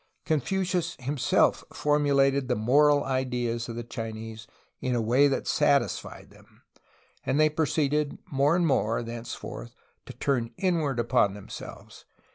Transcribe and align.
Confucius 0.25 0.95
himself 0.97 1.63
formulated 1.71 2.47
the 2.47 2.55
moral 2.55 3.03
ideas 3.03 3.69
of 3.69 3.75
the 3.75 3.83
Chinese 3.83 4.47
in 4.79 4.95
a 4.95 4.99
way 5.01 5.27
that 5.27 5.45
satisfied 5.47 6.31
them, 6.31 6.63
and 7.23 7.39
they 7.39 7.49
proceeded 7.51 8.17
more 8.31 8.55
and 8.55 8.65
more, 8.65 9.03
thenceforth, 9.03 9.75
to 10.07 10.13
turn 10.13 10.55
inward 10.57 10.99
upon 10.99 11.35
them 11.35 11.49
selves. 11.49 12.05